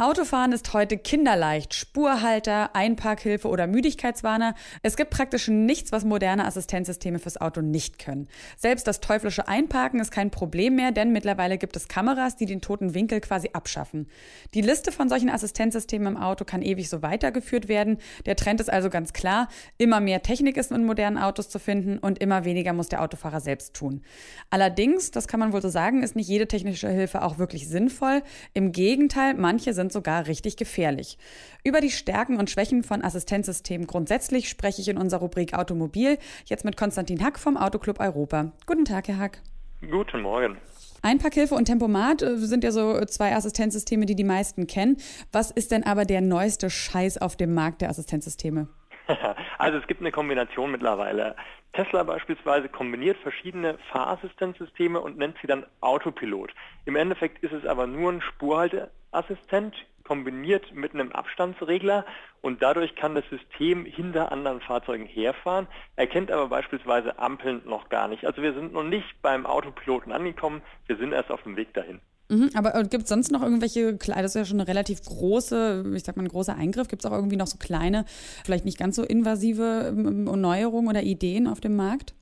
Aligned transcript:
Autofahren 0.00 0.52
ist 0.52 0.72
heute 0.72 0.96
kinderleicht. 0.96 1.74
Spurhalter, 1.74 2.74
Einparkhilfe 2.74 3.46
oder 3.48 3.66
Müdigkeitswarner. 3.66 4.54
Es 4.82 4.96
gibt 4.96 5.10
praktisch 5.10 5.48
nichts, 5.48 5.92
was 5.92 6.06
moderne 6.06 6.46
Assistenzsysteme 6.46 7.18
fürs 7.18 7.38
Auto 7.38 7.60
nicht 7.60 7.98
können. 7.98 8.26
Selbst 8.56 8.86
das 8.86 9.00
teuflische 9.00 9.46
Einparken 9.46 10.00
ist 10.00 10.10
kein 10.10 10.30
Problem 10.30 10.76
mehr, 10.76 10.90
denn 10.90 11.12
mittlerweile 11.12 11.58
gibt 11.58 11.76
es 11.76 11.86
Kameras, 11.86 12.36
die 12.36 12.46
den 12.46 12.62
toten 12.62 12.94
Winkel 12.94 13.20
quasi 13.20 13.50
abschaffen. 13.52 14.08
Die 14.54 14.62
Liste 14.62 14.90
von 14.90 15.10
solchen 15.10 15.28
Assistenzsystemen 15.28 16.14
im 16.14 16.16
Auto 16.16 16.46
kann 16.46 16.62
ewig 16.62 16.88
so 16.88 17.02
weitergeführt 17.02 17.68
werden. 17.68 17.98
Der 18.24 18.36
Trend 18.36 18.60
ist 18.60 18.72
also 18.72 18.88
ganz 18.88 19.12
klar. 19.12 19.48
Immer 19.76 20.00
mehr 20.00 20.22
Technik 20.22 20.56
ist 20.56 20.72
in 20.72 20.86
modernen 20.86 21.18
Autos 21.18 21.50
zu 21.50 21.58
finden 21.58 21.98
und 21.98 22.20
immer 22.20 22.46
weniger 22.46 22.72
muss 22.72 22.88
der 22.88 23.02
Autofahrer 23.02 23.40
selbst 23.40 23.74
tun. 23.74 24.00
Allerdings, 24.48 25.10
das 25.10 25.28
kann 25.28 25.40
man 25.40 25.52
wohl 25.52 25.60
so 25.60 25.68
sagen, 25.68 26.02
ist 26.02 26.16
nicht 26.16 26.28
jede 26.28 26.48
technische 26.48 26.88
Hilfe 26.88 27.20
auch 27.20 27.36
wirklich 27.36 27.68
sinnvoll. 27.68 28.22
Im 28.54 28.72
Gegenteil, 28.72 29.34
manche 29.34 29.74
sind 29.74 29.89
sogar 29.92 30.26
richtig 30.26 30.56
gefährlich. 30.56 31.18
Über 31.64 31.80
die 31.80 31.90
Stärken 31.90 32.38
und 32.38 32.50
Schwächen 32.50 32.82
von 32.82 33.02
Assistenzsystemen 33.02 33.86
grundsätzlich 33.86 34.48
spreche 34.48 34.80
ich 34.80 34.88
in 34.88 34.98
unserer 34.98 35.20
Rubrik 35.20 35.54
Automobil 35.54 36.18
jetzt 36.46 36.64
mit 36.64 36.76
Konstantin 36.76 37.24
Hack 37.24 37.38
vom 37.38 37.56
Autoclub 37.56 38.00
Europa. 38.00 38.52
Guten 38.66 38.84
Tag, 38.84 39.08
Herr 39.08 39.18
Hack. 39.18 39.42
Guten 39.80 40.22
Morgen. 40.22 40.58
Einpackhilfe 41.02 41.54
und 41.54 41.64
Tempomat 41.64 42.22
äh, 42.22 42.36
sind 42.36 42.64
ja 42.64 42.72
so 42.72 43.02
zwei 43.06 43.34
Assistenzsysteme, 43.34 44.04
die 44.06 44.14
die 44.14 44.24
meisten 44.24 44.66
kennen. 44.66 44.98
Was 45.32 45.50
ist 45.50 45.70
denn 45.70 45.84
aber 45.84 46.04
der 46.04 46.20
neueste 46.20 46.68
Scheiß 46.68 47.18
auf 47.18 47.36
dem 47.36 47.54
Markt 47.54 47.80
der 47.80 47.90
Assistenzsysteme? 47.90 48.68
Also 49.58 49.76
es 49.76 49.86
gibt 49.86 50.00
eine 50.00 50.10
Kombination 50.10 50.70
mittlerweile. 50.70 51.36
Tesla 51.72 52.02
beispielsweise 52.02 52.68
kombiniert 52.68 53.16
verschiedene 53.18 53.78
Fahrassistenzsysteme 53.92 55.00
und 55.00 55.18
nennt 55.18 55.36
sie 55.40 55.46
dann 55.46 55.66
Autopilot. 55.80 56.52
Im 56.84 56.96
Endeffekt 56.96 57.42
ist 57.42 57.52
es 57.52 57.64
aber 57.64 57.86
nur 57.86 58.12
ein 58.12 58.22
Spurhalteassistent 58.22 59.74
kombiniert 60.04 60.74
mit 60.74 60.92
einem 60.92 61.12
Abstandsregler 61.12 62.04
und 62.42 62.62
dadurch 62.62 62.96
kann 62.96 63.14
das 63.14 63.24
System 63.30 63.84
hinter 63.84 64.32
anderen 64.32 64.60
Fahrzeugen 64.60 65.06
herfahren, 65.06 65.68
erkennt 65.94 66.32
aber 66.32 66.48
beispielsweise 66.48 67.18
Ampeln 67.20 67.62
noch 67.64 67.88
gar 67.88 68.08
nicht. 68.08 68.24
Also 68.24 68.42
wir 68.42 68.52
sind 68.52 68.72
noch 68.72 68.82
nicht 68.82 69.22
beim 69.22 69.46
Autopiloten 69.46 70.10
angekommen, 70.10 70.62
wir 70.86 70.96
sind 70.96 71.12
erst 71.12 71.30
auf 71.30 71.44
dem 71.44 71.56
Weg 71.56 71.74
dahin. 71.74 72.00
Mhm, 72.30 72.50
aber 72.54 72.76
äh, 72.76 72.84
gibt 72.84 73.02
es 73.02 73.08
sonst 73.08 73.32
noch 73.32 73.42
irgendwelche, 73.42 73.94
das 73.94 74.24
ist 74.24 74.34
ja 74.34 74.44
schon 74.44 74.60
eine 74.60 74.68
relativ 74.68 75.02
große, 75.02 75.84
ich 75.94 76.04
sag 76.04 76.16
mal 76.16 76.22
ein 76.22 76.28
großer 76.28 76.56
Eingriff, 76.56 76.86
gibt 76.86 77.04
es 77.04 77.10
auch 77.10 77.14
irgendwie 77.14 77.36
noch 77.36 77.48
so 77.48 77.58
kleine, 77.58 78.04
vielleicht 78.44 78.64
nicht 78.64 78.78
ganz 78.78 78.94
so 78.94 79.02
invasive 79.02 79.88
ähm, 79.88 80.24
Neuerungen 80.24 80.88
oder 80.88 81.02
Ideen 81.02 81.48
auf 81.48 81.60
dem 81.60 81.74
Markt? 81.74 82.14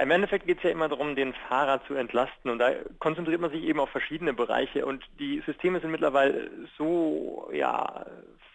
Im 0.00 0.10
Endeffekt 0.10 0.46
geht 0.46 0.58
es 0.58 0.62
ja 0.62 0.70
immer 0.70 0.88
darum, 0.88 1.14
den 1.16 1.34
Fahrer 1.48 1.84
zu 1.86 1.94
entlasten. 1.94 2.50
Und 2.50 2.58
da 2.58 2.70
konzentriert 3.00 3.40
man 3.40 3.50
sich 3.50 3.64
eben 3.64 3.80
auf 3.80 3.90
verschiedene 3.90 4.32
Bereiche. 4.32 4.86
Und 4.86 5.04
die 5.18 5.42
Systeme 5.44 5.80
sind 5.80 5.90
mittlerweile 5.90 6.50
so 6.78 7.50
ja, 7.52 8.06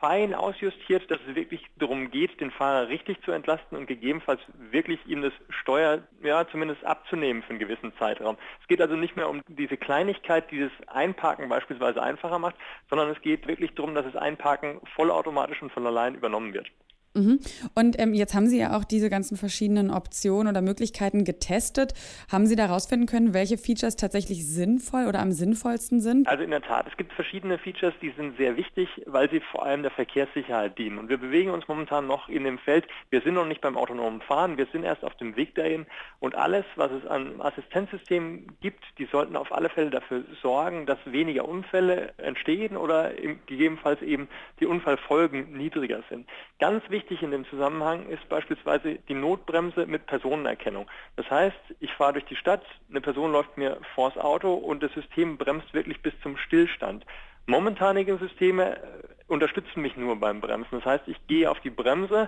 fein 0.06 0.36
ausjustiert, 0.36 1.10
dass 1.10 1.18
es 1.28 1.36
wirklich 1.36 1.66
darum 1.78 2.12
geht, 2.12 2.40
den 2.40 2.52
Fahrer 2.52 2.90
richtig 2.90 3.24
zu 3.24 3.32
entlasten 3.32 3.76
und 3.76 3.88
gegebenenfalls 3.88 4.40
wirklich 4.70 5.00
ihm 5.08 5.24
das 5.24 5.34
Steuer 5.50 6.04
ja, 6.22 6.48
zumindest 6.48 6.84
abzunehmen 6.86 7.42
für 7.42 7.52
einen 7.52 7.60
gewissen 7.60 7.92
Zeitraum. 7.98 8.38
Es 8.62 8.68
geht 8.68 8.82
also 8.82 8.96
nicht 8.96 9.16
mehr 9.16 9.28
um 9.28 9.42
diese 9.48 9.78
Kleinigkeit, 9.78 10.52
die 10.52 10.60
das 10.60 10.72
Einparken 10.88 11.50
beispielsweise 11.50 12.04
einfacher 12.04 12.38
macht, 12.38 12.56
sondern 12.88 13.10
es 13.10 13.22
geht 13.22 13.48
wirklich 13.48 13.74
darum, 13.74 13.96
dass 13.96 14.06
das 14.06 14.16
Einparken 14.16 14.80
vollautomatisch 14.96 15.64
und 15.64 15.72
von 15.72 15.88
allein 15.88 16.14
übernommen 16.14 16.54
wird. 16.54 16.70
Mhm. 17.16 17.40
Und 17.74 18.00
ähm, 18.00 18.14
jetzt 18.14 18.36
haben 18.36 18.48
Sie 18.48 18.60
ja 18.60 18.78
auch 18.78 18.84
diese 18.84 19.10
ganzen 19.10 19.38
verschiedenen 19.38 19.90
Optionen 19.90 20.48
oder 20.48 20.62
Möglichkeiten 20.62 21.24
getestet. 21.24 21.94
Haben 22.30 22.46
Sie 22.46 22.56
da 22.56 22.68
herausfinden 22.68 23.06
können, 23.06 23.34
welche 23.34 23.58
Features 23.58 23.96
tatsächlich 23.96 24.46
sinnvoll 24.46 25.06
oder 25.08 25.20
am 25.20 25.32
sinnvollsten 25.32 26.02
sind? 26.02 26.28
Also 26.28 26.44
in 26.44 26.52
der 26.52 26.62
Tat, 26.62 26.88
es 26.90 26.98
gibt 26.98 27.14
verschiedene 27.14 27.58
Features, 27.58 27.94
die 28.02 28.12
sind 28.18 28.38
sehr 28.38 28.58
wichtig, 28.58 28.90
weil 29.06 29.30
sie 29.30 29.40
vor 29.40 29.66
allem 29.66 29.82
der 29.82 29.92
Verkehrssicherheit 29.92 30.78
dienen. 30.78 30.98
Und 30.98 31.10
wir 31.10 31.18
bewegen 31.18 31.52
uns 31.52 31.68
momentan 31.68 32.06
noch 32.06 32.28
in 32.28 32.44
dem 32.44 32.58
Feld, 32.60 32.86
wir 33.10 33.22
sind 33.22 33.36
noch 33.36 33.48
nicht 33.48 33.62
beim 33.62 33.78
autonomen 33.78 34.22
Fahren, 34.22 34.58
wir 34.58 34.68
sind 34.72 34.84
erst 34.84 35.04
auf 35.04 35.16
dem 35.16 35.36
Weg 35.38 35.56
dahin. 35.56 35.86
Und 36.20 36.36
alles, 36.36 36.66
was 36.76 36.92
es 36.92 37.06
an 37.08 37.40
Assistenzsystemen 37.40 38.58
gibt, 38.60 38.84
die 38.98 39.06
sollten 39.06 39.38
auf 39.38 39.54
alle 39.54 39.70
Fälle 39.70 39.90
dafür 39.90 40.24
sorgen, 40.42 40.86
dass 40.86 40.98
weniger 41.06 41.48
Unfälle 41.48 42.14
entstehen 42.18 42.76
oder 42.76 43.12
gegebenenfalls 43.46 44.02
eben 44.02 44.28
die 44.60 44.66
Unfallfolgen 44.66 45.58
niedriger 45.58 46.04
sind. 46.10 46.28
Ganz 46.60 46.84
wichtig 46.90 47.05
wichtig 47.06 47.22
in 47.22 47.30
dem 47.30 47.46
Zusammenhang 47.46 48.08
ist 48.10 48.28
beispielsweise 48.30 48.96
die 49.08 49.14
Notbremse 49.14 49.86
mit 49.86 50.08
Personenerkennung. 50.08 50.88
Das 51.18 51.30
heißt, 51.30 51.56
ich 51.80 51.94
fahre 51.94 52.14
durch 52.14 52.26
die 52.26 52.36
Stadt, 52.36 52.64
eine 52.90 53.00
Person 53.00 53.32
läuft 53.32 53.60
mir 53.60 53.78
vors 53.94 54.18
Auto 54.18 54.56
und 54.56 54.82
das 54.82 54.92
System 54.94 55.38
bremst 55.38 55.72
wirklich 55.72 56.02
bis 56.02 56.14
zum 56.24 56.36
Stillstand. 56.36 57.06
Momentanige 57.46 58.18
Systeme 58.18 58.78
äh, 58.78 58.82
unterstützen 59.28 59.84
mich 59.84 59.96
nur 59.96 60.16
beim 60.16 60.42
Bremsen. 60.42 60.80
Das 60.80 60.86
heißt, 60.86 61.08
ich 61.08 61.28
gehe 61.28 61.52
auf 61.52 61.60
die 61.60 61.70
Bremse, 61.70 62.28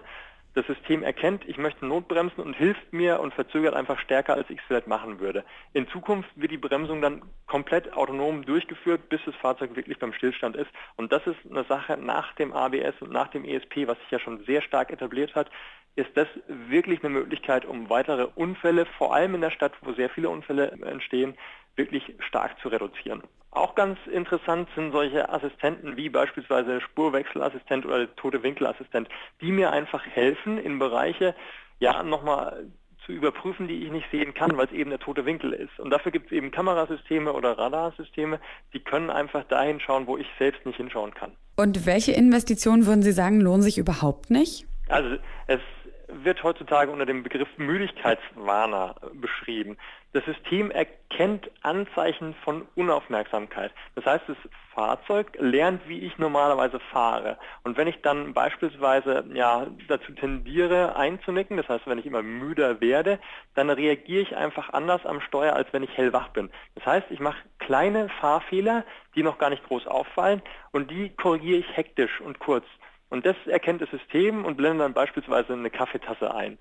das 0.58 0.66
System 0.66 1.04
erkennt, 1.04 1.48
ich 1.48 1.58
möchte 1.58 1.86
Notbremsen 1.86 2.44
und 2.44 2.56
hilft 2.56 2.92
mir 2.92 3.20
und 3.20 3.34
verzögert 3.34 3.76
einfach 3.76 4.00
stärker, 4.00 4.34
als 4.34 4.50
ich 4.50 4.58
es 4.58 4.64
vielleicht 4.66 4.88
machen 4.88 5.20
würde. 5.20 5.46
In 5.74 5.88
Zukunft 5.90 6.30
wird 6.36 6.52
die 6.52 6.58
Bremsung 6.58 7.00
dann 7.00 7.22
komplett 7.46 7.94
autonom 7.94 8.44
durchgeführt, 8.44 9.08
bis 9.08 9.22
das 9.26 9.36
Fahrzeug 9.36 9.76
wirklich 9.76 10.00
beim 10.00 10.14
Stillstand 10.14 10.56
ist. 10.56 10.72
Und 10.96 11.12
das 11.12 11.26
ist 11.28 11.38
eine 11.50 11.64
Sache 11.66 11.98
nach 11.98 12.34
dem 12.34 12.54
ABS 12.54 12.96
und 13.02 13.12
nach 13.12 13.28
dem 13.28 13.46
ESP, 13.46 13.88
was 13.88 14.00
sich 14.00 14.10
ja 14.10 14.20
schon 14.20 14.44
sehr 14.46 14.64
stark 14.64 14.92
etabliert 14.92 15.36
hat, 15.36 15.52
ist 15.96 16.10
das 16.16 16.28
wirklich 16.48 17.04
eine 17.04 17.14
Möglichkeit, 17.14 17.66
um 17.66 17.90
weitere 17.90 18.28
Unfälle, 18.36 18.86
vor 18.98 19.14
allem 19.14 19.36
in 19.36 19.42
der 19.42 19.52
Stadt, 19.52 19.74
wo 19.82 19.94
sehr 19.94 20.10
viele 20.10 20.30
Unfälle 20.30 20.72
entstehen, 20.72 21.36
wirklich 21.78 22.16
stark 22.20 22.60
zu 22.62 22.70
reduzieren. 22.70 23.24
Auch 23.52 23.76
ganz 23.76 23.98
interessant 24.12 24.68
sind 24.76 24.92
solche 24.92 25.30
Assistenten 25.30 25.98
wie 25.98 26.10
beispielsweise 26.10 26.74
der 26.74 26.82
Spurwechselassistent 26.82 27.86
oder 27.86 28.00
der 28.00 28.16
tote 28.16 28.44
Winkelassistent, 28.44 29.08
die 29.42 29.52
mir 29.52 29.72
einfach 29.72 30.06
helfen, 30.06 30.58
in 30.58 30.80
Bereiche 30.80 31.34
ja 31.80 32.04
nochmal 32.04 32.66
zu 33.06 33.14
überprüfen, 33.14 33.68
die 33.68 33.86
ich 33.86 33.92
nicht 33.92 34.06
sehen 34.12 34.34
kann, 34.34 34.58
weil 34.58 34.66
es 34.66 34.74
eben 34.74 34.90
der 34.90 35.00
tote 35.00 35.26
Winkel 35.26 35.54
ist. 35.54 35.80
Und 35.80 35.92
dafür 35.92 36.12
gibt 36.12 36.28
es 36.28 36.34
eben 36.34 36.52
Kamerasysteme 36.52 37.32
oder 37.32 37.58
Radarsysteme, 37.58 38.40
die 38.74 38.80
können 38.80 39.10
einfach 39.10 39.46
dahin 39.46 39.80
schauen, 39.80 40.08
wo 40.08 40.18
ich 40.18 40.28
selbst 40.38 40.66
nicht 40.66 40.76
hinschauen 40.78 41.14
kann. 41.14 41.32
Und 41.56 41.86
welche 41.86 42.12
Investitionen 42.12 42.86
würden 42.86 43.02
Sie 43.02 43.14
sagen, 43.14 43.40
lohnen 43.40 43.64
sich 43.64 43.78
überhaupt 43.78 44.30
nicht? 44.30 44.68
Also 44.90 45.18
es 45.48 45.62
wird 46.08 46.44
heutzutage 46.44 46.92
unter 46.92 47.06
dem 47.06 47.24
Begriff 47.24 47.50
Müdigkeitswarner 47.58 48.96
beschrieben. 49.14 49.78
Das 50.14 50.24
System 50.26 50.72
erkennt 50.72 51.52
Anzeichen 51.62 52.34
von 52.44 52.68
Unaufmerksamkeit. 52.76 53.72
Das 53.96 54.06
heißt, 54.06 54.24
das 54.28 54.38
Fahrzeug 54.74 55.38
lernt, 55.38 55.88
wie 55.88 56.00
ich 56.00 56.18
normalerweise 56.18 56.80
fahre. 56.80 57.38
Und 57.64 57.78
wenn 57.78 57.88
ich 57.88 58.02
dann 58.02 58.34
beispielsweise 58.34 59.26
ja, 59.34 59.68
dazu 59.88 60.14
tendiere, 60.14 60.96
einzunicken, 60.96 61.58
das 61.58 61.68
heißt, 61.68 61.88
wenn 61.88 62.00
ich 62.00 62.06
immer 62.06 62.24
müder 62.24 62.80
werde, 62.80 63.20
dann 63.54 63.70
reagiere 63.70 64.22
ich 64.22 64.36
einfach 64.36 64.70
anders 64.70 65.06
am 65.06 65.20
Steuer, 65.22 65.54
als 65.54 65.72
wenn 65.74 65.84
ich 65.84 65.96
hellwach 65.98 66.30
bin. 66.30 66.50
Das 66.76 66.86
heißt, 66.86 67.08
ich 67.10 67.20
mache 67.20 67.38
kleine 67.60 68.10
Fahrfehler, 68.22 68.86
die 69.16 69.24
noch 69.24 69.38
gar 69.38 69.50
nicht 69.50 69.66
groß 69.66 69.88
auffallen 69.88 70.42
und 70.72 70.90
die 70.90 71.10
korrigiere 71.10 71.60
ich 71.60 71.76
hektisch 71.76 72.22
und 72.22 72.40
kurz. 72.40 72.66
Und 73.10 73.26
das 73.26 73.36
erkennt 73.46 73.82
das 73.82 73.90
System 73.90 74.46
und 74.46 74.58
blendet 74.58 74.82
dann 74.82 74.94
beispielsweise 74.94 75.54
eine 75.54 75.70
Kaffeetasse 75.70 76.34
ein. 76.34 76.58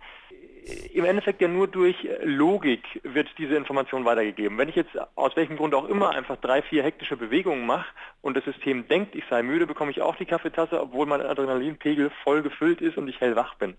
Im 0.93 1.05
Endeffekt 1.05 1.41
ja 1.41 1.47
nur 1.47 1.69
durch 1.69 1.97
Logik 2.23 2.83
wird 3.05 3.29
diese 3.39 3.55
Information 3.55 4.05
weitergegeben. 4.05 4.59
Wenn 4.59 4.69
ich 4.69 4.75
jetzt 4.75 4.97
aus 5.15 5.37
welchem 5.37 5.57
Grund 5.57 5.75
auch 5.75 5.89
immer 5.89 6.11
einfach 6.11 6.37
drei, 6.37 6.63
vier 6.63 6.83
hektische 6.83 7.17
Bewegungen 7.17 7.67
mache 7.67 7.87
und 8.21 8.37
das 8.37 8.45
System 8.45 8.89
denkt, 8.89 9.15
ich 9.15 9.25
sei 9.31 9.43
müde, 9.43 9.67
bekomme 9.67 9.93
ich 9.93 10.03
auch 10.03 10.17
die 10.17 10.25
Kaffeetasse, 10.25 10.81
obwohl 10.81 11.07
mein 11.07 11.21
Adrenalinpegel 11.21 12.11
voll 12.25 12.43
gefüllt 12.43 12.81
ist 12.81 12.97
und 12.97 13.07
ich 13.07 13.21
hellwach 13.21 13.55
bin. 13.55 13.77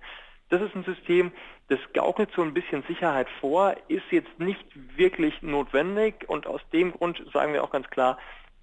Das 0.50 0.62
ist 0.62 0.76
ein 0.76 0.86
System, 0.86 1.34
das 1.68 1.80
gaukelt 1.94 2.30
so 2.34 2.42
ein 2.42 2.54
bisschen 2.54 2.84
Sicherheit 2.84 3.28
vor, 3.42 3.76
ist 3.90 4.10
jetzt 4.12 4.40
nicht 4.40 4.66
wirklich 4.96 5.42
notwendig 5.42 6.24
und 6.30 6.48
aus 6.48 6.62
dem 6.72 6.94
Grund 6.94 7.22
sagen 7.34 7.52
wir 7.52 7.66
auch 7.66 7.72
ganz 7.72 7.90
klar, 7.90 8.18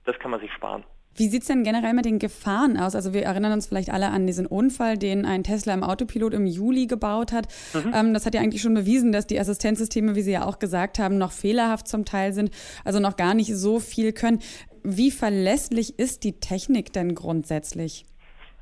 das 0.06 0.18
kann 0.18 0.30
man 0.30 0.40
sich 0.40 0.52
sparen. 0.52 0.84
Wie 1.16 1.28
sieht 1.28 1.42
es 1.42 1.48
denn 1.48 1.62
generell 1.62 1.94
mit 1.94 2.04
den 2.04 2.18
Gefahren 2.18 2.76
aus? 2.76 2.94
Also 2.94 3.14
wir 3.14 3.24
erinnern 3.24 3.52
uns 3.52 3.66
vielleicht 3.66 3.90
alle 3.90 4.08
an 4.08 4.26
diesen 4.26 4.46
Unfall, 4.46 4.98
den 4.98 5.24
ein 5.24 5.44
Tesla 5.44 5.74
im 5.74 5.84
Autopilot 5.84 6.34
im 6.34 6.46
Juli 6.46 6.86
gebaut 6.86 7.32
hat. 7.32 7.48
Mhm. 7.72 7.92
Ähm, 7.94 8.14
das 8.14 8.26
hat 8.26 8.34
ja 8.34 8.40
eigentlich 8.40 8.62
schon 8.62 8.74
bewiesen, 8.74 9.12
dass 9.12 9.26
die 9.26 9.38
Assistenzsysteme, 9.38 10.14
wie 10.16 10.22
Sie 10.22 10.32
ja 10.32 10.44
auch 10.44 10.58
gesagt 10.58 10.98
haben, 10.98 11.18
noch 11.18 11.32
fehlerhaft 11.32 11.88
zum 11.88 12.04
Teil 12.04 12.32
sind, 12.32 12.50
also 12.84 13.00
noch 13.00 13.16
gar 13.16 13.34
nicht 13.34 13.54
so 13.54 13.80
viel 13.80 14.12
können. 14.12 14.40
Wie 14.82 15.10
verlässlich 15.10 15.98
ist 15.98 16.24
die 16.24 16.40
Technik 16.40 16.92
denn 16.92 17.14
grundsätzlich? 17.14 18.04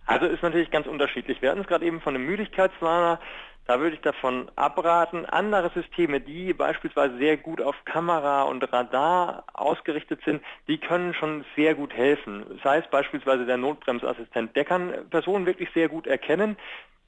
Also 0.07 0.27
ist 0.27 0.43
natürlich 0.43 0.71
ganz 0.71 0.87
unterschiedlich. 0.87 1.41
Wir 1.43 1.51
hatten 1.51 1.61
es 1.61 1.67
gerade 1.67 1.85
eben 1.87 2.01
von 2.01 2.15
einem 2.15 2.27
Müdigkeitswarner. 2.27 3.21
Da 3.67 3.79
würde 3.79 3.94
ich 3.94 4.03
davon 4.03 4.50
abraten, 4.56 5.25
andere 5.25 5.70
Systeme, 5.70 6.20
die 6.20 6.53
beispielsweise 6.53 7.17
sehr 7.19 7.37
gut 7.37 7.61
auf 7.61 7.76
Kamera 7.85 8.43
und 8.43 8.73
Radar 8.73 9.44
ausgerichtet 9.53 10.20
sind, 10.25 10.43
die 10.67 10.79
können 10.79 11.14
schon 11.14 11.44
sehr 11.55 11.75
gut 11.75 11.94
helfen. 11.94 12.61
Sei 12.64 12.79
es 12.79 12.87
beispielsweise 12.88 13.47
der 13.47 13.59
Notbremsassistent, 13.59 14.56
der 14.56 14.64
kann 14.64 14.93
Personen 15.11 15.47
wirklich 15.47 15.69
sehr 15.75 15.88
gut 15.88 16.09
erkennen. 16.09 16.56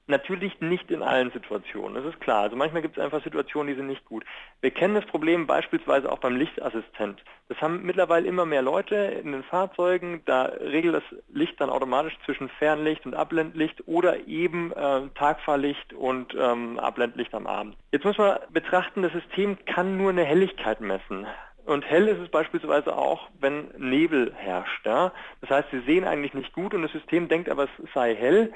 Natürlich 0.06 0.60
nicht 0.60 0.90
in 0.90 1.02
allen 1.02 1.30
Situationen, 1.30 1.94
das 1.94 2.12
ist 2.12 2.20
klar. 2.20 2.42
Also 2.42 2.56
manchmal 2.56 2.82
gibt 2.82 2.98
es 2.98 3.02
einfach 3.02 3.24
Situationen, 3.24 3.68
die 3.68 3.74
sind 3.74 3.86
nicht 3.86 4.04
gut. 4.04 4.22
Wir 4.60 4.70
kennen 4.70 4.94
das 4.94 5.06
Problem 5.06 5.46
beispielsweise 5.46 6.12
auch 6.12 6.18
beim 6.18 6.36
Lichtassistent. 6.36 7.22
Das 7.48 7.58
haben 7.62 7.82
mittlerweile 7.84 8.28
immer 8.28 8.44
mehr 8.44 8.60
Leute 8.60 8.96
in 8.96 9.32
den 9.32 9.42
Fahrzeugen. 9.44 10.20
Da 10.26 10.44
regelt 10.44 10.94
das 10.94 11.02
Licht 11.32 11.58
dann 11.58 11.70
automatisch 11.70 12.14
zwischen 12.26 12.50
Fernlicht 12.50 13.06
und 13.06 13.14
Abblendlicht 13.14 13.88
oder 13.88 14.26
eben 14.26 14.72
äh, 14.72 15.08
Tagfahrlicht 15.14 15.94
und 15.94 16.34
ähm, 16.38 16.78
Abblendlicht 16.78 17.32
am 17.32 17.46
Abend. 17.46 17.74
Jetzt 17.90 18.04
muss 18.04 18.18
man 18.18 18.38
betrachten, 18.50 19.00
das 19.00 19.12
System 19.12 19.56
kann 19.64 19.96
nur 19.96 20.10
eine 20.10 20.24
Helligkeit 20.24 20.82
messen. 20.82 21.26
Und 21.64 21.82
hell 21.86 22.08
ist 22.08 22.20
es 22.20 22.28
beispielsweise 22.28 22.94
auch, 22.94 23.30
wenn 23.40 23.68
Nebel 23.78 24.34
herrscht. 24.34 24.84
Ja? 24.84 25.12
Das 25.40 25.48
heißt, 25.48 25.68
Sie 25.70 25.80
sehen 25.80 26.04
eigentlich 26.04 26.34
nicht 26.34 26.52
gut 26.52 26.74
und 26.74 26.82
das 26.82 26.92
System 26.92 27.28
denkt 27.28 27.48
aber, 27.48 27.64
es 27.64 27.92
sei 27.94 28.14
hell 28.14 28.52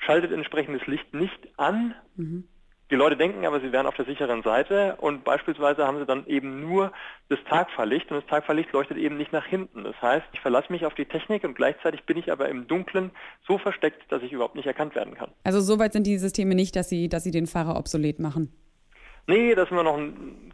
schaltet 0.00 0.32
entsprechendes 0.32 0.86
Licht 0.86 1.14
nicht 1.14 1.38
an. 1.56 1.94
Mhm. 2.16 2.44
Die 2.90 2.96
Leute 2.96 3.16
denken 3.16 3.46
aber, 3.46 3.60
sie 3.60 3.70
wären 3.70 3.86
auf 3.86 3.94
der 3.94 4.04
sicheren 4.04 4.42
Seite 4.42 4.96
und 4.96 5.22
beispielsweise 5.22 5.86
haben 5.86 6.00
sie 6.00 6.06
dann 6.06 6.26
eben 6.26 6.60
nur 6.60 6.92
das 7.28 7.38
Tagfahrlicht 7.48 8.10
und 8.10 8.16
das 8.16 8.26
Tagfahrlicht 8.26 8.72
leuchtet 8.72 8.96
eben 8.96 9.16
nicht 9.16 9.32
nach 9.32 9.46
hinten. 9.46 9.84
Das 9.84 9.94
heißt, 10.02 10.26
ich 10.32 10.40
verlasse 10.40 10.72
mich 10.72 10.84
auf 10.84 10.94
die 10.94 11.04
Technik 11.04 11.44
und 11.44 11.54
gleichzeitig 11.54 12.02
bin 12.04 12.18
ich 12.18 12.32
aber 12.32 12.48
im 12.48 12.66
Dunkeln 12.66 13.12
so 13.46 13.58
versteckt, 13.58 14.02
dass 14.10 14.24
ich 14.24 14.32
überhaupt 14.32 14.56
nicht 14.56 14.66
erkannt 14.66 14.96
werden 14.96 15.14
kann. 15.14 15.30
Also 15.44 15.60
soweit 15.60 15.92
sind 15.92 16.04
die 16.04 16.18
Systeme 16.18 16.56
nicht, 16.56 16.74
dass 16.74 16.88
sie, 16.88 17.08
dass 17.08 17.22
sie 17.22 17.30
den 17.30 17.46
Fahrer 17.46 17.76
obsolet 17.76 18.18
machen. 18.18 18.52
Nee, 19.30 19.54
da 19.54 19.64
sind 19.64 19.76
wir 19.76 19.84
noch 19.84 19.96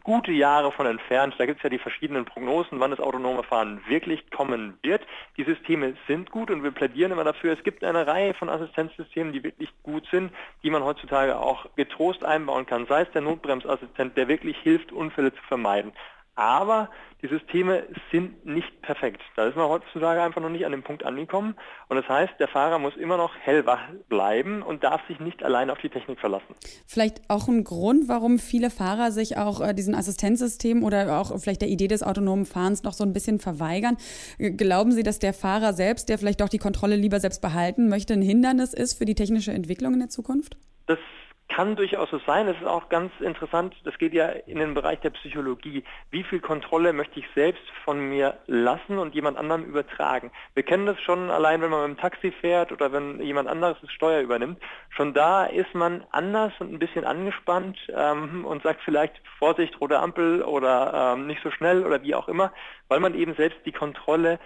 gute 0.05 0.33
Jahre 0.33 0.71
von 0.71 0.85
entfernt. 0.85 1.35
Da 1.39 1.47
gibt 1.47 1.61
es 1.61 1.63
ja 1.63 1.71
die 1.71 1.79
verschiedenen 1.79 2.27
Prognosen, 2.27 2.79
wann 2.79 2.91
das 2.91 3.01
autonome 3.01 3.43
Fahren 3.43 3.81
wirklich 3.89 4.31
kommen 4.31 4.77
wird. 4.83 5.01
Die 5.39 5.45
Systeme 5.45 5.95
sind 6.07 6.31
gut 6.31 6.51
und 6.51 6.63
wir 6.63 6.73
plädieren 6.73 7.11
immer 7.11 7.25
dafür. 7.25 7.55
Es 7.55 7.65
gibt 7.65 7.83
eine 7.83 8.07
Reihe 8.07 8.35
von 8.35 8.51
Assistenzsystemen, 8.51 9.33
die 9.33 9.43
wirklich 9.43 9.71
gut 9.83 10.07
sind, 10.11 10.31
die 10.63 10.69
man 10.69 10.85
heutzutage 10.85 11.39
auch 11.39 11.65
getrost 11.77 12.23
einbauen 12.23 12.67
kann. 12.67 12.85
Sei 12.87 13.01
es 13.01 13.11
der 13.13 13.23
Notbremsassistent, 13.23 14.15
der 14.15 14.29
wirklich 14.29 14.59
hilft, 14.59 14.93
Unfälle 14.93 15.33
zu 15.33 15.43
vermeiden. 15.49 15.95
Aber 16.37 16.91
die 17.23 17.29
Systeme 17.29 17.85
sind 18.13 18.45
nicht 18.45 18.83
perfekt. 18.83 19.23
Da 19.37 19.47
ist 19.47 19.57
man 19.57 19.69
heutzutage 19.69 20.23
einfach 20.23 20.43
noch 20.43 20.51
nicht 20.51 20.67
an 20.67 20.73
dem 20.73 20.83
Punkt 20.83 21.03
angekommen. 21.03 21.57
Und 21.89 21.97
das 21.97 22.07
heißt, 22.09 22.35
der 22.39 22.47
Fahrer 22.47 22.79
muss 22.79 22.95
immer 22.97 23.17
noch 23.17 23.35
hellwach 23.37 23.81
bleiben 24.11 24.63
und 24.63 24.85
darf 24.85 25.01
sich 25.09 25.19
nicht 25.19 25.43
allein 25.43 25.71
auf 25.71 25.79
die 25.79 25.89
Technik 25.89 26.21
verlassen. 26.21 26.55
Vielleicht 26.87 27.23
auch 27.31 27.49
ein 27.49 27.65
Grund, 27.65 28.09
warum 28.09 28.39
viele 28.39 28.69
Fahrer 28.69 29.13
sich 29.13 29.39
auch 29.39 29.63
äh, 29.63 29.73
diesen 29.73 29.95
Assistenzsystemen 29.95 30.85
oder 30.85 31.19
auch 31.19 31.33
vielleicht 31.41 31.63
der 31.63 31.69
Idee 31.69 31.89
des 31.89 32.03
autonomen 32.03 32.45
Fahrens 32.45 32.83
noch 32.83 32.93
so 32.93 33.03
ein 33.03 33.15
bisschen 33.15 33.41
verweigern. 33.41 33.97
Glauben 34.39 34.93
Sie, 34.93 35.03
dass 35.03 35.19
der 35.19 35.33
Fahrer 35.33 35.73
selbst, 35.73 36.11
der 36.11 36.19
vielleicht 36.19 36.43
doch 36.43 36.51
die 36.51 36.59
Kontrolle 36.59 36.97
lieber 36.97 37.19
selbst 37.19 37.41
behalten 37.41 37.89
möchte, 37.89 38.13
ein 38.13 38.23
Hindernis 38.23 38.75
ist 38.75 38.99
für 38.99 39.07
die 39.07 39.15
technische 39.15 39.53
Entwicklung 39.53 39.95
in 39.95 40.01
der 40.01 40.11
Zukunft? 40.11 40.59
Das 40.87 40.99
kann 41.49 41.77
durchaus 41.77 42.11
so 42.11 42.19
sein. 42.27 42.49
Es 42.49 42.57
ist 42.57 42.67
auch 42.67 42.89
ganz 42.89 43.13
interessant, 43.21 43.75
das 43.85 43.97
geht 43.99 44.13
ja 44.13 44.27
in 44.29 44.59
den 44.59 44.75
Bereich 44.75 45.01
der 45.01 45.11
Psychologie. 45.11 45.85
Wie 46.11 46.23
viel 46.25 46.41
Kontrolle 46.41 46.93
möchte 46.93 47.21
ich 47.21 47.27
selbst 47.35 47.63
von 47.85 48.01
mir 48.09 48.39
lassen 48.47 48.99
und 48.99 49.15
jemand 49.15 49.39
anderem 49.39 49.65
übertragen? 49.65 50.31
Wir 50.55 50.63
kennen 50.63 50.87
das 50.87 51.01
schon 51.01 51.31
allein, 51.31 51.63
wenn 51.63 51.71
man 51.71 51.89
mit 51.89 51.99
dem 51.99 52.01
Taxi 52.01 52.33
fährt 52.33 52.73
oder 52.73 52.93
wenn 52.93 53.21
jemand 53.21 53.49
anderes 53.49 53.77
das 53.81 53.93
Steuer 53.93 54.21
übernimmt. 54.21 54.61
Schon 54.91 55.15
da 55.15 55.47
ist 55.47 55.75
man 55.75 56.05
anders 56.11 56.53
und 56.59 56.73
ein 56.73 56.79
bisschen 56.79 57.05
angespannt 57.05 57.79
ähm, 57.95 58.45
und 58.45 58.63
sagt 58.63 58.81
vielleicht 58.85 59.15
Vorsicht, 59.39 59.81
rote 59.81 59.99
Ampel 59.99 60.43
oder 60.43 61.15
ähm, 61.15 61.27
nicht 61.27 61.43
so 61.43 61.51
schnell 61.51 61.85
oder 61.85 62.03
wie 62.03 62.15
auch 62.15 62.29
immer, 62.29 62.53
weil 62.89 63.01
man 63.01 63.15
eben 63.15 63.35
selbst 63.35 63.59
die 63.65 63.73
Kontrolle 63.73 64.39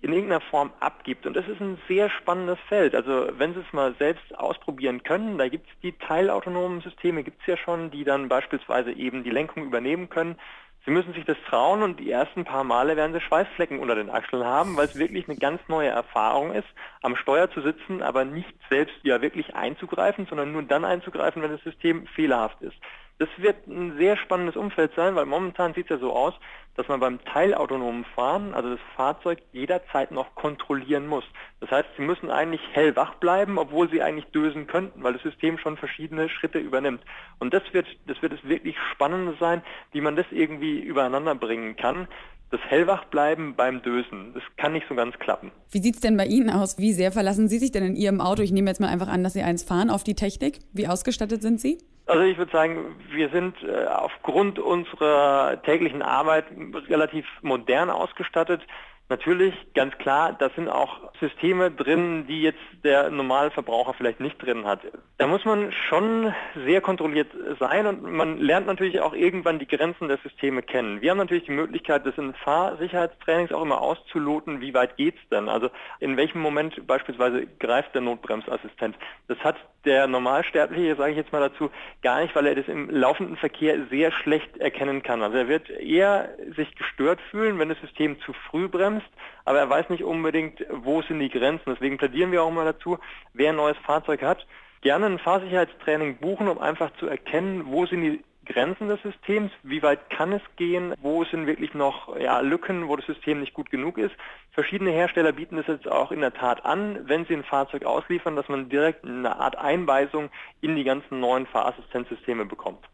in 0.00 0.12
irgendeiner 0.12 0.40
Form 0.40 0.72
abgibt. 0.80 1.26
Und 1.26 1.34
das 1.34 1.48
ist 1.48 1.60
ein 1.60 1.78
sehr 1.88 2.08
spannendes 2.08 2.58
Feld. 2.68 2.94
Also 2.94 3.30
wenn 3.32 3.54
Sie 3.54 3.60
es 3.60 3.72
mal 3.72 3.94
selbst 3.98 4.36
ausprobieren 4.38 5.02
können, 5.02 5.38
da 5.38 5.48
gibt 5.48 5.68
es 5.68 5.80
die 5.82 5.92
teilautonomen 5.92 6.80
Systeme, 6.82 7.24
gibt 7.24 7.40
es 7.40 7.46
ja 7.46 7.56
schon, 7.56 7.90
die 7.90 8.04
dann 8.04 8.28
beispielsweise 8.28 8.92
eben 8.92 9.24
die 9.24 9.30
Lenkung 9.30 9.64
übernehmen 9.64 10.08
können. 10.08 10.36
Sie 10.84 10.92
müssen 10.92 11.12
sich 11.12 11.24
das 11.24 11.36
trauen 11.48 11.82
und 11.82 11.98
die 12.00 12.10
ersten 12.10 12.44
paar 12.44 12.64
Male 12.64 12.96
werden 12.96 13.12
Sie 13.12 13.20
Schweißflecken 13.20 13.80
unter 13.80 13.96
den 13.96 14.08
Achseln 14.08 14.44
haben, 14.44 14.76
weil 14.76 14.86
es 14.86 14.98
wirklich 14.98 15.28
eine 15.28 15.36
ganz 15.36 15.60
neue 15.68 15.88
Erfahrung 15.88 16.52
ist, 16.52 16.68
am 17.02 17.16
Steuer 17.16 17.50
zu 17.50 17.60
sitzen, 17.60 18.00
aber 18.00 18.24
nicht 18.24 18.54
selbst 18.70 18.94
ja 19.02 19.20
wirklich 19.20 19.54
einzugreifen, 19.54 20.26
sondern 20.26 20.52
nur 20.52 20.62
dann 20.62 20.84
einzugreifen, 20.84 21.42
wenn 21.42 21.50
das 21.50 21.62
System 21.62 22.06
fehlerhaft 22.06 22.62
ist. 22.62 22.76
Das 23.18 23.28
wird 23.36 23.66
ein 23.66 23.96
sehr 23.98 24.16
spannendes 24.16 24.56
Umfeld 24.56 24.92
sein, 24.94 25.16
weil 25.16 25.26
momentan 25.26 25.74
sieht 25.74 25.86
es 25.86 25.90
ja 25.90 25.98
so 25.98 26.12
aus, 26.12 26.34
dass 26.76 26.86
man 26.86 27.00
beim 27.00 27.24
teilautonomen 27.24 28.04
Fahren, 28.04 28.54
also 28.54 28.70
das 28.70 28.80
Fahrzeug, 28.94 29.40
jederzeit 29.52 30.12
noch 30.12 30.36
kontrollieren 30.36 31.08
muss. 31.08 31.24
Das 31.58 31.72
heißt, 31.72 31.88
Sie 31.96 32.02
müssen 32.02 32.30
eigentlich 32.30 32.60
hellwach 32.70 33.16
bleiben, 33.16 33.58
obwohl 33.58 33.90
Sie 33.90 34.00
eigentlich 34.00 34.26
dösen 34.26 34.68
könnten, 34.68 35.02
weil 35.02 35.14
das 35.14 35.22
System 35.22 35.58
schon 35.58 35.76
verschiedene 35.76 36.28
Schritte 36.28 36.60
übernimmt. 36.60 37.02
Und 37.40 37.52
das 37.52 37.62
wird, 37.72 37.88
das 38.06 38.22
wird 38.22 38.32
es 38.32 38.48
wirklich 38.48 38.76
spannend 38.92 39.36
sein, 39.40 39.62
wie 39.90 40.00
man 40.00 40.14
das 40.14 40.26
irgendwie 40.30 40.78
übereinander 40.78 41.34
bringen 41.34 41.74
kann 41.74 42.06
das 42.50 42.60
Hellwachbleiben 42.62 43.54
beim 43.54 43.82
Dösen, 43.82 44.32
das 44.34 44.42
kann 44.56 44.72
nicht 44.72 44.86
so 44.88 44.94
ganz 44.94 45.18
klappen. 45.18 45.50
Wie 45.70 45.80
sieht 45.80 45.96
es 45.96 46.00
denn 46.00 46.16
bei 46.16 46.26
Ihnen 46.26 46.50
aus? 46.50 46.78
Wie 46.78 46.92
sehr 46.92 47.12
verlassen 47.12 47.48
Sie 47.48 47.58
sich 47.58 47.72
denn 47.72 47.84
in 47.84 47.96
Ihrem 47.96 48.20
Auto? 48.20 48.42
Ich 48.42 48.52
nehme 48.52 48.70
jetzt 48.70 48.80
mal 48.80 48.88
einfach 48.88 49.08
an, 49.08 49.22
dass 49.22 49.34
Sie 49.34 49.42
eins 49.42 49.62
fahren 49.62 49.90
auf 49.90 50.02
die 50.02 50.14
Technik. 50.14 50.60
Wie 50.72 50.88
ausgestattet 50.88 51.42
sind 51.42 51.60
Sie? 51.60 51.78
Also 52.06 52.22
ich 52.22 52.38
würde 52.38 52.50
sagen, 52.50 52.96
wir 53.10 53.28
sind 53.28 53.54
äh, 53.62 53.84
aufgrund 53.84 54.58
unserer 54.58 55.60
täglichen 55.62 56.00
Arbeit 56.00 56.46
relativ 56.88 57.26
modern 57.42 57.90
ausgestattet. 57.90 58.62
Natürlich, 59.10 59.54
ganz 59.74 59.96
klar, 59.96 60.36
da 60.38 60.50
sind 60.50 60.68
auch 60.68 61.00
Systeme 61.18 61.70
drin, 61.70 62.26
die 62.26 62.42
jetzt 62.42 62.58
der 62.84 63.08
normale 63.08 63.50
Verbraucher 63.50 63.94
vielleicht 63.94 64.20
nicht 64.20 64.36
drin 64.36 64.66
hat. 64.66 64.80
Da 65.16 65.26
muss 65.26 65.46
man 65.46 65.72
schon 65.72 66.34
sehr 66.66 66.82
kontrolliert 66.82 67.28
sein 67.58 67.86
und 67.86 68.02
man 68.02 68.38
lernt 68.38 68.66
natürlich 68.66 69.00
auch 69.00 69.14
irgendwann 69.14 69.58
die 69.58 69.66
Grenzen 69.66 70.08
der 70.08 70.18
Systeme 70.18 70.62
kennen. 70.62 71.00
Wir 71.00 71.10
haben 71.10 71.18
natürlich 71.18 71.44
die 71.44 71.52
Möglichkeit, 71.52 72.04
das 72.04 72.18
in 72.18 72.34
Fahrsicherheitstrainings 72.34 73.50
auch 73.52 73.62
immer 73.62 73.80
auszuloten, 73.80 74.60
wie 74.60 74.74
weit 74.74 74.98
geht's 74.98 75.26
denn? 75.30 75.48
Also 75.48 75.70
in 76.00 76.18
welchem 76.18 76.40
Moment 76.42 76.86
beispielsweise 76.86 77.46
greift 77.58 77.94
der 77.94 78.02
Notbremsassistent. 78.02 78.94
Das 79.26 79.38
hat 79.38 79.56
der 79.84 80.06
Normalsterbliche, 80.06 80.96
sage 80.96 81.12
ich 81.12 81.16
jetzt 81.16 81.32
mal 81.32 81.40
dazu, 81.40 81.70
gar 82.02 82.20
nicht, 82.20 82.34
weil 82.34 82.46
er 82.46 82.54
das 82.54 82.68
im 82.68 82.90
laufenden 82.90 83.36
Verkehr 83.36 83.86
sehr 83.90 84.12
schlecht 84.12 84.58
erkennen 84.58 85.02
kann. 85.02 85.22
Also 85.22 85.38
er 85.38 85.48
wird 85.48 85.70
eher 85.70 86.28
sich 86.56 86.74
gestört 86.74 87.20
fühlen, 87.30 87.58
wenn 87.58 87.70
das 87.70 87.80
System 87.80 88.20
zu 88.20 88.32
früh 88.32 88.68
bremst 88.68 88.97
bremst, 88.98 89.08
aber 89.44 89.58
er 89.58 89.70
weiß 89.70 89.88
nicht 89.90 90.04
unbedingt, 90.04 90.64
wo 90.70 91.02
sind 91.02 91.20
die 91.20 91.30
Grenzen. 91.30 91.72
Deswegen 91.72 91.98
plädieren 91.98 92.32
wir 92.32 92.42
auch 92.42 92.50
mal 92.50 92.64
dazu, 92.64 92.98
wer 93.32 93.50
ein 93.50 93.56
neues 93.56 93.78
Fahrzeug 93.78 94.22
hat, 94.22 94.46
gerne 94.80 95.06
ein 95.06 95.18
Fahrsicherheitstraining 95.18 96.18
buchen, 96.18 96.48
um 96.48 96.58
einfach 96.58 96.90
zu 96.98 97.06
erkennen, 97.06 97.66
wo 97.66 97.86
sind 97.86 98.02
die 98.02 98.24
Grenzen 98.44 98.88
des 98.88 99.02
Systems, 99.02 99.52
wie 99.62 99.82
weit 99.82 100.08
kann 100.08 100.32
es 100.32 100.42
gehen, 100.56 100.94
wo 101.02 101.22
sind 101.24 101.46
wirklich 101.46 101.74
noch 101.74 102.16
ja, 102.18 102.40
Lücken, 102.40 102.88
wo 102.88 102.96
das 102.96 103.04
System 103.04 103.40
nicht 103.40 103.52
gut 103.52 103.70
genug 103.70 103.98
ist. 103.98 104.14
Verschiedene 104.52 104.90
Hersteller 104.90 105.32
bieten 105.32 105.58
es 105.58 105.66
jetzt 105.66 105.86
auch 105.86 106.12
in 106.12 106.20
der 106.20 106.32
Tat 106.32 106.64
an, 106.64 107.06
wenn 107.08 107.26
sie 107.26 107.34
ein 107.34 107.44
Fahrzeug 107.44 107.84
ausliefern, 107.84 108.36
dass 108.36 108.48
man 108.48 108.70
direkt 108.70 109.04
eine 109.04 109.38
Art 109.38 109.56
Einweisung 109.56 110.30
in 110.62 110.76
die 110.76 110.84
ganzen 110.84 111.20
neuen 111.20 111.46
Fahrassistenzsysteme 111.46 112.46
bekommt. 112.46 112.88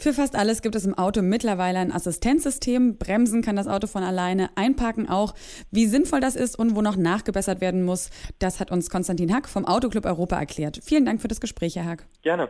Für 0.00 0.12
fast 0.12 0.36
alles 0.36 0.62
gibt 0.62 0.76
es 0.76 0.84
im 0.84 0.96
Auto 0.96 1.22
mittlerweile 1.22 1.80
ein 1.80 1.90
Assistenzsystem. 1.90 2.98
Bremsen 2.98 3.42
kann 3.42 3.56
das 3.56 3.66
Auto 3.66 3.88
von 3.88 4.04
alleine, 4.04 4.48
einparken 4.54 5.08
auch. 5.08 5.34
Wie 5.72 5.86
sinnvoll 5.86 6.20
das 6.20 6.36
ist 6.36 6.56
und 6.56 6.76
wo 6.76 6.82
noch 6.82 6.94
nachgebessert 6.94 7.60
werden 7.60 7.82
muss, 7.82 8.10
das 8.38 8.60
hat 8.60 8.70
uns 8.70 8.90
Konstantin 8.90 9.34
Hack 9.34 9.48
vom 9.48 9.64
Autoclub 9.64 10.06
Europa 10.06 10.38
erklärt. 10.38 10.78
Vielen 10.84 11.04
Dank 11.04 11.20
für 11.20 11.26
das 11.26 11.40
Gespräch, 11.40 11.74
Herr 11.74 11.84
Hack. 11.84 12.06
Gerne. 12.22 12.48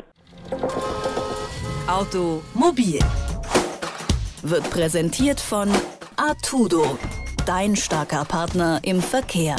Automobil 1.87 2.99
wird 4.43 4.69
präsentiert 4.69 5.41
von 5.41 5.71
Artudo, 6.17 6.99
dein 7.47 7.77
starker 7.77 8.27
Partner 8.27 8.79
im 8.83 9.01
Verkehr. 9.01 9.57